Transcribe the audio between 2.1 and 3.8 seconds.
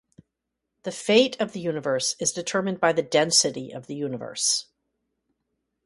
is determined by the density